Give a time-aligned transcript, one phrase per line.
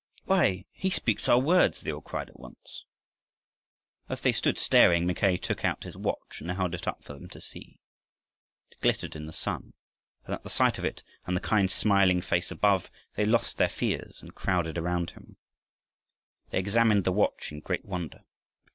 [0.25, 2.85] "Why, he speaks our words!" they all cried at once.
[4.09, 7.27] As they stood staring, Mackay took out his watch and held it up for them
[7.29, 7.79] to see.
[8.71, 9.73] It glittered in the sun,
[10.25, 13.69] and at the sight of it and the kind smiling face above, they lost their
[13.69, 15.37] fears and crowded around him.
[16.49, 18.23] They examined the watch in great wonder.